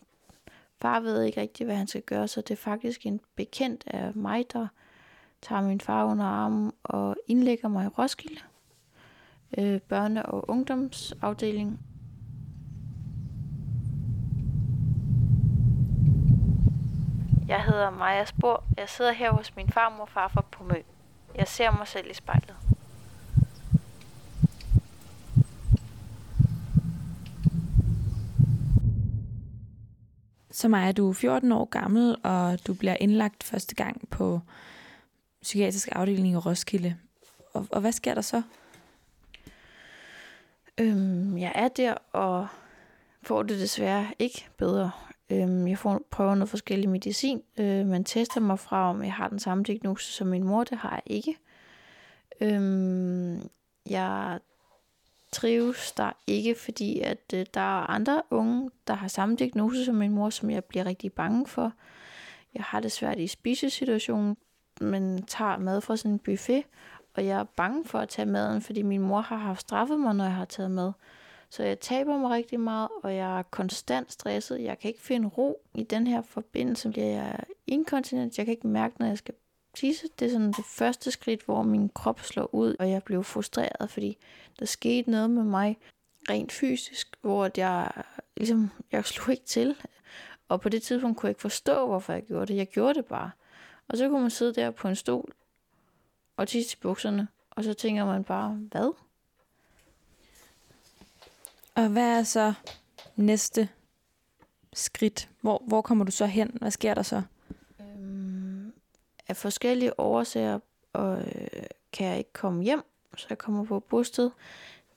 [0.82, 4.14] far ved ikke rigtig, hvad han skal gøre, så det er faktisk en bekendt af
[4.14, 4.66] mig, der
[5.42, 8.40] tager min far under armen og indlægger mig i Roskilde
[9.58, 11.80] øh, børne- og ungdomsafdeling.
[17.48, 18.64] Jeg hedder Maja Spor.
[18.78, 20.74] Jeg sidder her hos min farmor og farfar på Mø.
[21.34, 22.71] Jeg ser mig selv i spejlet.
[30.52, 34.40] Så Maja, du er 14 år gammel, og du bliver indlagt første gang på
[35.42, 36.96] psykiatrisk afdeling i Roskilde.
[37.52, 38.42] Og, og hvad sker der så?
[40.80, 42.46] Øhm, jeg er der og
[43.22, 44.90] får det desværre ikke bedre.
[45.30, 47.42] Øhm, jeg får prøver noget forskellig medicin.
[47.58, 50.64] Øh, man tester mig fra, om jeg har den samme diagnose som min mor.
[50.64, 51.36] Det har jeg ikke.
[52.40, 53.48] Øhm,
[53.90, 54.38] jeg
[55.32, 59.94] trives der ikke, fordi at øh, der er andre unge, der har samme diagnose som
[59.94, 61.72] min mor, som jeg bliver rigtig bange for.
[62.54, 64.36] Jeg har det svært i spisesituationen,
[64.80, 66.64] men tager mad fra sådan en buffet,
[67.14, 70.14] og jeg er bange for at tage maden, fordi min mor har haft straffet mig,
[70.14, 70.92] når jeg har taget mad.
[71.50, 74.62] Så jeg taber mig rigtig meget, og jeg er konstant stresset.
[74.62, 76.90] Jeg kan ikke finde ro i den her forbindelse.
[76.90, 78.38] Bliver jeg inkontinent.
[78.38, 79.34] Jeg kan ikke mærke, når jeg skal
[79.74, 80.08] tisse.
[80.18, 83.90] Det er sådan det første skridt, hvor min krop slår ud, og jeg blev frustreret,
[83.90, 84.18] fordi
[84.58, 85.78] der skete noget med mig
[86.30, 87.90] rent fysisk, hvor jeg
[88.36, 89.76] ligesom, jeg slog ikke til.
[90.48, 92.56] Og på det tidspunkt kunne jeg ikke forstå, hvorfor jeg gjorde det.
[92.56, 93.30] Jeg gjorde det bare.
[93.88, 95.32] Og så kunne man sidde der på en stol
[96.36, 97.28] og tisse i bukserne.
[97.50, 98.92] Og så tænker man bare, hvad?
[101.74, 102.54] Og hvad er så
[103.16, 103.68] næste
[104.72, 105.28] skridt?
[105.40, 106.50] Hvor, hvor kommer du så hen?
[106.60, 107.22] Hvad sker der så?
[109.32, 110.58] Af forskellige årsager
[110.92, 112.82] og, øh, kan jeg ikke komme hjem,
[113.16, 114.30] så jeg kommer på bosted.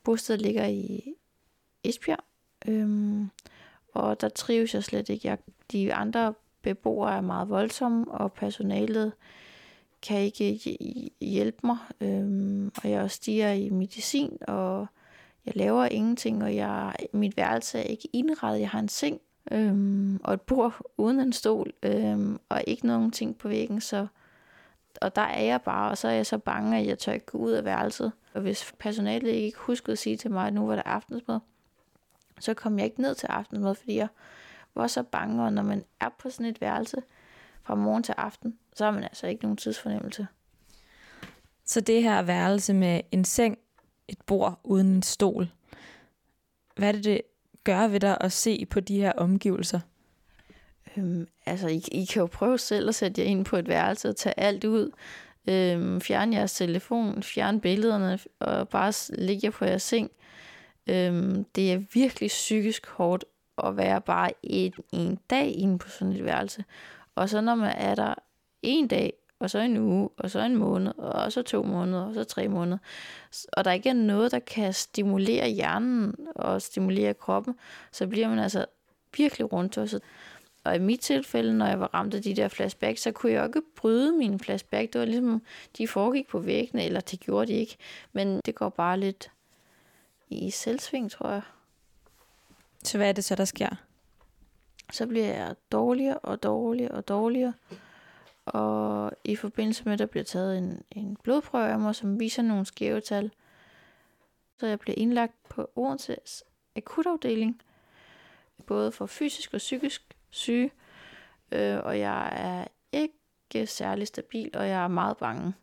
[0.04, 1.04] Bosted ligger i
[1.84, 2.24] Esbjerg,
[2.68, 3.30] øhm,
[3.94, 5.28] og der trives jeg slet ikke.
[5.28, 5.38] Jeg,
[5.72, 9.12] de andre beboere er meget voldsomme, og personalet
[10.02, 10.60] kan ikke
[11.20, 11.78] hjælpe mig.
[12.00, 14.86] Øhm, og jeg stiger i medicin, og
[15.46, 18.60] jeg laver ingenting, og jeg, mit værelse er ikke indrettet.
[18.60, 19.20] Jeg har en seng
[19.52, 24.06] øhm, og et bord uden en stol, øhm, og ikke nogen ting på væggen, så
[24.96, 27.26] og der er jeg bare, og så er jeg så bange, at jeg tør ikke
[27.26, 28.12] gå ud af værelset.
[28.34, 31.40] Og hvis personalet ikke huskede at sige til mig, at nu var der aftensmad,
[32.40, 34.08] så kom jeg ikke ned til aftensmad, fordi jeg
[34.74, 36.96] var så bange, og når man er på sådan et værelse
[37.62, 40.26] fra morgen til aften, så har man altså ikke nogen tidsfornemmelse.
[41.64, 43.58] Så det her værelse med en seng,
[44.08, 45.50] et bord uden en stol,
[46.76, 47.20] hvad er det, det
[47.64, 49.80] gør ved dig at se på de her omgivelser?
[50.98, 54.08] Øhm, altså, I, I kan jo prøve selv at sætte jer ind på et værelse
[54.08, 54.90] og tage alt ud.
[55.48, 60.10] Øhm, fjerne jeres telefon, fjerne billederne og bare ligge jer på jeres seng.
[60.86, 63.24] Øhm, det er virkelig psykisk hårdt
[63.64, 66.64] at være bare et, en dag inde på sådan et værelse.
[67.14, 68.14] Og så når man er der
[68.62, 72.14] en dag, og så en uge, og så en måned, og så to måneder, og
[72.14, 72.78] så tre måneder,
[73.52, 77.54] og der ikke er noget, der kan stimulere hjernen og stimulere kroppen,
[77.92, 78.66] så bliver man altså
[79.16, 79.78] virkelig rundt.
[80.66, 83.46] Og i mit tilfælde, når jeg var ramt af de der flashbacks, så kunne jeg
[83.46, 84.90] ikke bryde mine flashbacks.
[84.92, 85.42] Det var ligesom,
[85.78, 87.76] de foregik på væggene, eller det gjorde de ikke.
[88.12, 89.30] Men det går bare lidt
[90.28, 91.42] i selvsving, tror jeg.
[92.84, 93.68] Så hvad er det så, der sker?
[94.92, 97.52] Så bliver jeg dårligere og dårligere og dårligere.
[98.44, 102.42] Og i forbindelse med, at der bliver taget en, en blodprøve af mig, som viser
[102.42, 103.30] nogle skæve tal,
[104.58, 106.44] så jeg bliver indlagt på Odenses
[106.76, 107.62] akutafdeling,
[108.66, 110.70] både for fysisk og psykisk syge,
[111.52, 115.54] øh, og jeg er ikke særlig stabil, og jeg er meget bange.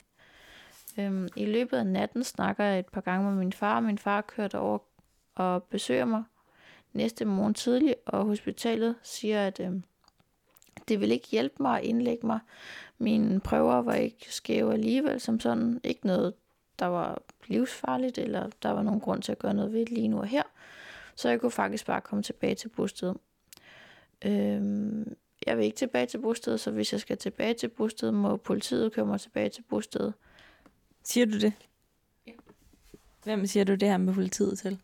[0.99, 3.79] Øhm, I løbet af natten snakker jeg et par gange med min far.
[3.79, 4.79] Min far kørte over
[5.35, 6.23] og besøger mig
[6.93, 9.71] næste morgen tidlig, og hospitalet siger, at øh,
[10.87, 12.39] det vil ikke hjælpe mig at indlægge mig.
[12.97, 15.81] Mine prøver var ikke skæve alligevel som sådan.
[15.83, 16.33] Ikke noget,
[16.79, 20.19] der var livsfarligt, eller der var nogen grund til at gøre noget ved lige nu
[20.19, 20.43] og her.
[21.15, 23.17] Så jeg kunne faktisk bare komme tilbage til bostedet.
[24.25, 28.37] Øhm, jeg vil ikke tilbage til bostedet, så hvis jeg skal tilbage til bostedet, må
[28.37, 30.13] politiet køre mig tilbage til bostedet.
[31.03, 31.53] Siger du det?
[32.27, 32.31] Ja.
[33.23, 34.79] Hvem siger du det her med politiet til?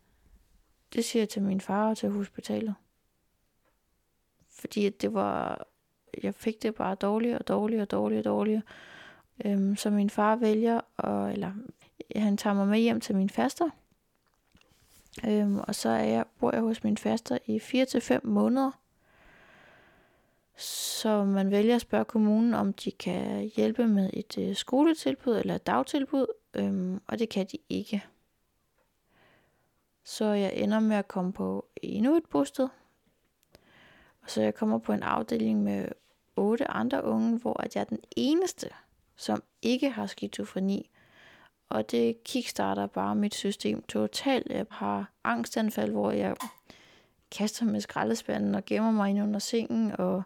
[0.94, 2.76] Det siger jeg til min far og til hospitalet.
[4.50, 5.66] Fordi det var...
[6.24, 8.62] Jeg fik det bare dårligere og dårligere og dårligere og dårligere.
[9.46, 11.52] Øhm, så min far vælger, og, eller
[12.16, 13.70] han tager mig med hjem til min faster.
[15.26, 18.72] Øhm, og så er jeg, bor jeg hos min faster i 4 til fem måneder.
[20.60, 25.56] Så man vælger at spørge kommunen, om de kan hjælpe med et øh, skoletilbud eller
[25.56, 28.06] et dagtilbud, øhm, og det kan de ikke.
[30.04, 32.68] Så jeg ender med at komme på endnu et bosted.
[34.22, 35.88] Og så jeg kommer på en afdeling med
[36.36, 38.70] otte andre unge, hvor at jeg er den eneste,
[39.16, 40.90] som ikke har skizofreni.
[41.70, 44.48] Og det kickstarter bare mit system totalt.
[44.50, 46.36] Jeg har angstanfald, hvor jeg
[47.32, 50.24] kaster med skraldespanden og gemmer mig ind under sengen og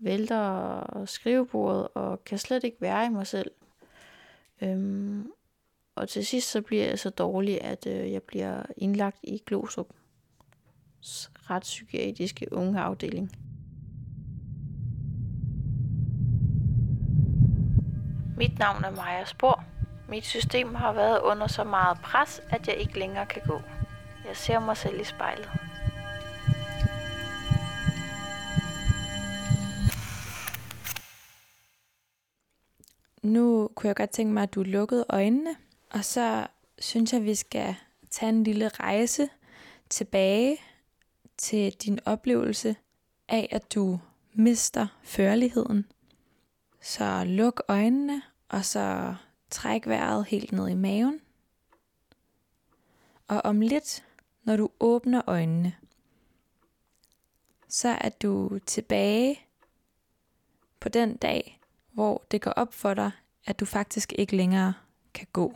[0.00, 3.50] vælter skrivebordet og kan slet ikke være i mig selv.
[4.62, 5.30] Øhm,
[5.94, 9.86] og til sidst så bliver jeg så dårlig, at øh, jeg bliver indlagt i Glostrup
[11.50, 13.30] retspsykiatriske unge afdeling.
[18.36, 19.64] Mit navn er Maja Spor.
[20.08, 23.60] Mit system har været under så meget pres, at jeg ikke længere kan gå.
[24.28, 25.69] Jeg ser mig selv i spejlet.
[33.30, 35.56] Nu kunne jeg godt tænke mig, at du lukkede øjnene,
[35.90, 36.46] og så
[36.78, 37.76] synes jeg, at vi skal
[38.10, 39.28] tage en lille rejse
[39.88, 40.58] tilbage
[41.36, 42.76] til din oplevelse
[43.28, 43.98] af, at du
[44.32, 45.86] mister førligheden.
[46.80, 49.14] Så luk øjnene, og så
[49.50, 51.20] træk vejret helt ned i maven.
[53.28, 54.04] Og om lidt,
[54.42, 55.76] når du åbner øjnene,
[57.68, 59.40] så er du tilbage
[60.80, 61.59] på den dag,
[62.00, 63.10] hvor det går op for dig,
[63.46, 64.74] at du faktisk ikke længere
[65.14, 65.54] kan gå.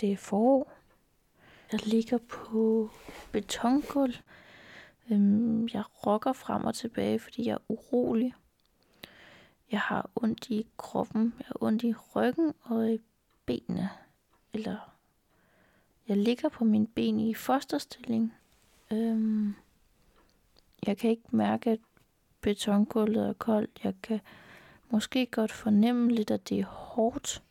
[0.00, 0.72] Det er forår.
[1.72, 2.90] Jeg ligger på
[3.32, 4.14] betongulv.
[5.10, 8.34] Øhm, jeg rokker frem og tilbage, fordi jeg er urolig.
[9.70, 12.98] Jeg har ondt i kroppen, jeg har ondt i ryggen og i
[13.46, 13.90] benene.
[14.52, 14.94] Eller
[16.08, 18.34] jeg ligger på min ben i fosterstilling.
[18.92, 19.54] Øhm,
[20.86, 21.80] jeg kan ikke mærke, at
[22.40, 23.80] betongulvet er koldt.
[23.84, 24.20] Jeg kan
[24.90, 27.42] måske godt fornemme lidt, at det er hårdt.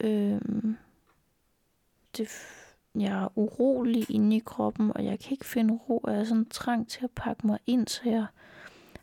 [0.00, 0.76] Øhm,
[2.16, 2.28] det,
[2.94, 6.24] jeg er urolig inde i kroppen, og jeg kan ikke finde ro, og jeg er
[6.24, 8.26] sådan trang til at pakke mig ind, så jeg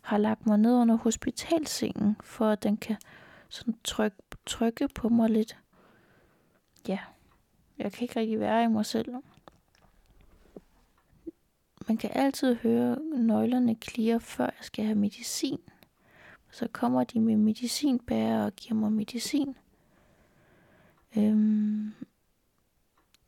[0.01, 2.95] har lagt mig ned under hospitalsengen, for at den kan
[3.49, 5.57] sådan trykke, trykke på mig lidt.
[6.87, 6.99] Ja,
[7.77, 9.15] jeg kan ikke rigtig være i mig selv.
[11.87, 15.59] Man kan altid høre nøglerne klire, før jeg skal have medicin.
[16.51, 19.55] Så kommer de med medicinbærer og giver mig medicin.
[21.17, 21.93] Øhm,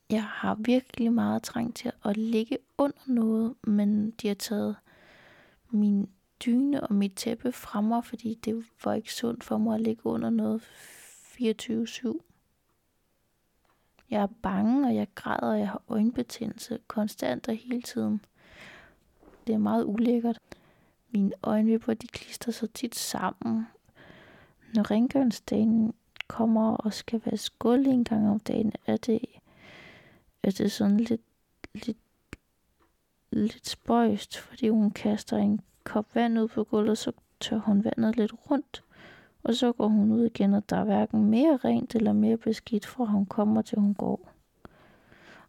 [0.09, 4.75] jeg har virkelig meget trængt til at ligge under noget, men de har taget
[5.69, 6.09] min
[6.45, 10.05] dyne og mit tæppe fra mig, fordi det var ikke sundt for mig at ligge
[10.05, 12.19] under noget 24-7.
[14.09, 18.21] Jeg er bange, og jeg græder, og jeg har øjenbetændelse konstant og hele tiden.
[19.47, 20.39] Det er meget ulækkert.
[21.13, 23.67] Mine øjenvipper, de klister så tit sammen.
[24.73, 25.93] Når rengøringsdagen
[26.27, 29.19] kommer og skal være gulv en gang om dagen, er det,
[30.43, 31.21] er det sådan lidt,
[31.73, 31.97] lidt,
[33.31, 38.17] lidt spøjst, fordi hun kaster en kop vand ud på gulvet, så tør hun vandet
[38.17, 38.83] lidt rundt.
[39.43, 42.85] Og så går hun ud igen, og der er hverken mere rent eller mere beskidt,
[42.85, 44.29] fra hun kommer til hun går.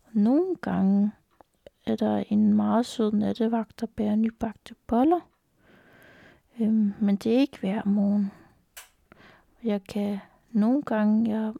[0.04, 1.12] Og nogle gange
[1.86, 5.20] er der en meget sød nattevagt, der bærer nybagte boller.
[6.60, 8.30] Øhm, men det er ikke hver morgen.
[9.64, 10.18] Jeg kan
[10.52, 11.52] nogle gange, jeg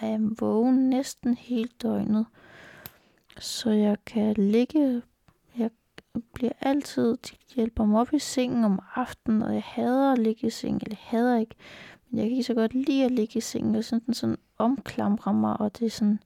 [0.00, 2.26] er vågen næsten hele døgnet,
[3.38, 5.02] så jeg kan ligge,
[5.58, 5.70] jeg
[6.34, 10.46] bliver altid, de hjælper mig op i sengen om aftenen, og jeg hader at ligge
[10.46, 11.54] i sengen, eller jeg hader ikke,
[12.10, 15.32] men jeg kan ikke så godt lide at ligge i sengen, og sådan, sådan omklamrer
[15.32, 16.22] mig, og det er sådan,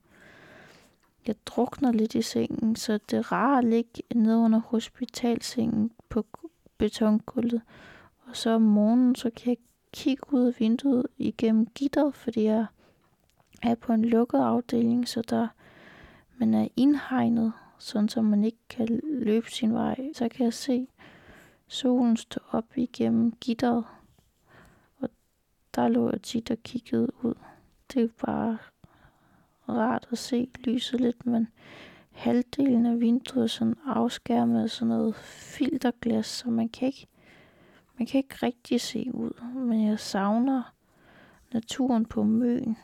[1.27, 6.25] jeg drukner lidt i sengen, så det er rart at ligge nede under hospitalsengen på
[6.77, 7.61] betongulvet.
[8.35, 9.57] Så om morgenen, så kan jeg
[9.93, 12.65] kigge ud af vinduet igennem gitter, fordi jeg
[13.63, 15.47] er på en lukket afdeling, så der
[16.37, 20.09] man er indhegnet, sådan så man ikke kan løbe sin vej.
[20.13, 20.87] Så kan jeg se
[21.67, 23.83] solen stå op igennem gitteret,
[24.97, 25.09] og
[25.75, 27.33] der lå jeg tit og kiggede ud.
[27.93, 28.57] Det er bare
[29.69, 31.47] rart at se lyset lidt, men
[32.11, 37.07] halvdelen af vinduet er sådan afskærmet af sådan noget filterglas, så man kan ikke,
[37.97, 39.43] man kan ikke rigtig se ud.
[39.55, 40.73] Men jeg savner
[41.53, 42.77] naturen på møen,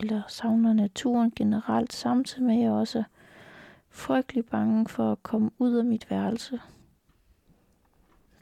[0.00, 3.04] eller savner naturen generelt, samtidig med at jeg også er
[3.90, 6.60] frygtelig bange for at komme ud af mit værelse.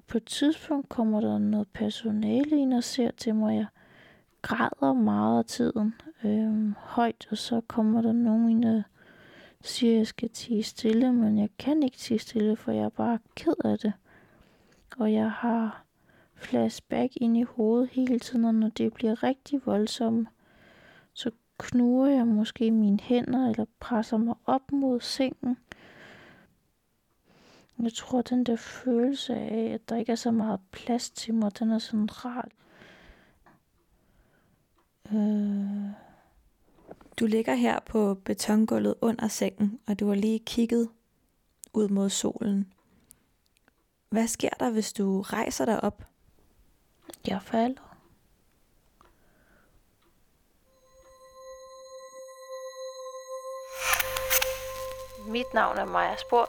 [0.07, 3.57] På et tidspunkt kommer der noget personale ind og ser til mig.
[3.57, 3.67] Jeg
[4.43, 8.83] græder meget af tiden øh, højt, og så kommer der nogen, der
[9.61, 12.89] siger, at jeg skal tige stille, men jeg kan ikke tige stille, for jeg er
[12.89, 13.93] bare ked af det.
[14.97, 15.85] Og jeg har
[16.35, 20.29] flashback ind i hovedet hele tiden, og når det bliver rigtig voldsomt,
[21.13, 25.57] så knuger jeg måske mine hænder, eller presser mig op mod sengen.
[27.83, 31.59] Jeg tror, den der følelse af, at der ikke er så meget plads til mig,
[31.59, 32.49] den er sådan rar.
[35.13, 35.91] Øh.
[37.21, 40.89] Du ligger her på betongulvet under sengen, og du har lige kigget
[41.75, 42.73] ud mod solen.
[44.17, 46.03] Hvad sker der, hvis du rejser dig op?
[47.27, 47.97] Jeg falder.
[55.29, 56.49] Mit navn er Maja Spor.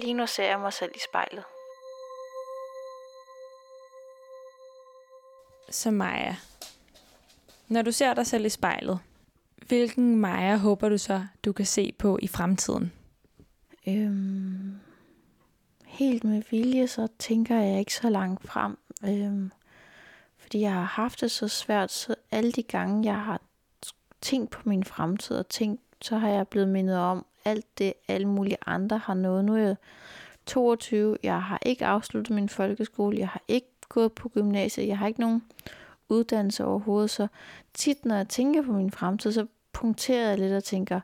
[0.00, 1.44] Lige nu ser jeg mig selv i spejlet.
[5.70, 6.36] Så Maja,
[7.68, 9.00] når du ser dig selv i spejlet,
[9.66, 12.92] hvilken Maja håber du så, du kan se på i fremtiden?
[13.86, 14.85] Øhm,
[15.98, 18.78] helt med vilje, så tænker jeg ikke så langt frem.
[19.04, 19.52] Øhm,
[20.38, 23.40] fordi jeg har haft det så svært, så alle de gange, jeg har
[24.20, 28.28] tænkt på min fremtid og tænkt, så har jeg blevet mindet om alt det, alle
[28.28, 29.44] mulige andre har nået.
[29.44, 29.76] Nu er jeg
[30.46, 35.06] 22, jeg har ikke afsluttet min folkeskole, jeg har ikke gået på gymnasiet, jeg har
[35.06, 35.42] ikke nogen
[36.08, 37.26] uddannelse overhovedet, så
[37.74, 41.00] tit når jeg tænker på min fremtid, så punkterer jeg lidt og tænker,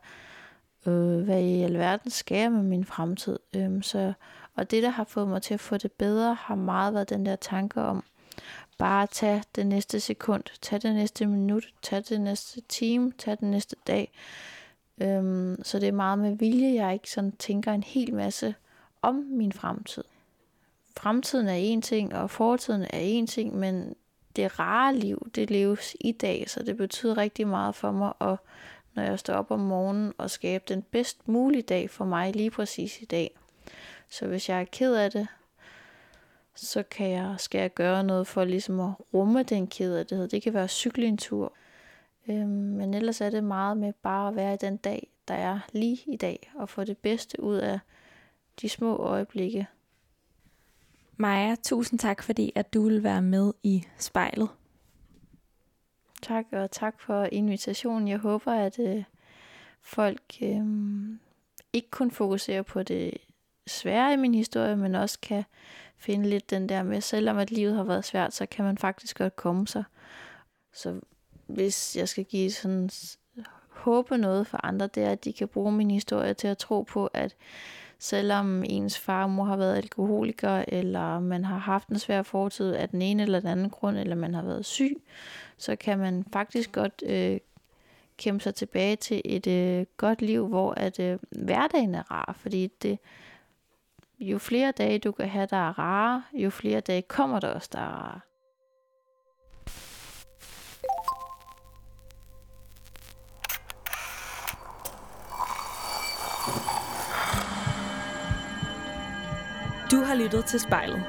[0.86, 3.38] øh, hvad i alverden skal jeg med min fremtid?
[3.56, 4.12] Øhm, så,
[4.54, 7.26] og det, der har fået mig til at få det bedre, har meget været den
[7.26, 8.04] der tanke om,
[8.78, 13.50] bare tage det næste sekund, tage det næste minut, tage det næste time, tage den
[13.50, 14.12] næste dag.
[14.98, 18.54] Øhm, så det er meget med vilje, jeg ikke sådan tænker en hel masse
[19.02, 20.04] om min fremtid.
[20.96, 23.94] Fremtiden er en ting, og fortiden er en ting, men
[24.36, 28.36] det rare liv, det leves i dag, så det betyder rigtig meget for mig, og
[28.94, 32.50] når jeg står op om morgenen og skabe den bedst mulige dag for mig lige
[32.50, 33.36] præcis i dag.
[34.12, 35.28] Så hvis jeg er ked af det,
[36.54, 40.54] så kan jeg, skal jeg gøre noget for ligesom at rumme den ked Det kan
[40.54, 41.52] være at cykle en tur.
[42.28, 45.60] Øhm, men ellers er det meget med bare at være i den dag, der er
[45.72, 47.78] lige i dag, og få det bedste ud af
[48.60, 49.66] de små øjeblikke.
[51.16, 54.48] Maja, tusind tak, fordi at du vil være med i spejlet.
[56.22, 58.08] Tak, og tak for invitationen.
[58.08, 59.04] Jeg håber, at øh,
[59.82, 60.64] folk øh,
[61.72, 63.18] ikke kun fokuserer på det
[63.66, 65.44] svære i min historie, men også kan
[65.96, 69.18] finde lidt den der med, selvom at livet har været svært, så kan man faktisk
[69.18, 69.84] godt komme sig.
[70.72, 71.00] Så
[71.46, 72.90] hvis jeg skal give sådan
[73.68, 76.82] håbe noget for andre, det er, at de kan bruge min historie til at tro
[76.82, 77.36] på, at
[77.98, 82.72] selvom ens far og mor har været alkoholiker, eller man har haft en svær fortid
[82.72, 85.02] af den ene eller den anden grund, eller man har været syg,
[85.56, 87.38] så kan man faktisk godt øh,
[88.16, 92.66] kæmpe sig tilbage til et øh, godt liv, hvor at øh, hverdagen er rar, fordi
[92.82, 92.98] det,
[94.22, 97.68] jo flere dage du kan have, der er rare, jo flere dage kommer der også,
[97.72, 98.20] der er rare.
[109.90, 111.02] Du har lyttet til spejlet.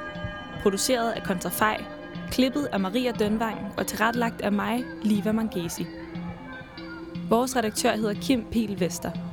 [0.61, 1.83] Produceret af Kontrafej,
[2.31, 5.85] klippet af Maria Dønvang og tilrettelagt af mig, Liva Mangesi.
[7.29, 9.32] Vores redaktør hedder Kim Pil Vester.